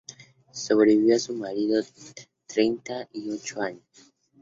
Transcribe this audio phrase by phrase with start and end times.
[0.51, 1.79] Sobrevivió a su "marido"
[2.47, 3.83] treinta y ocho años.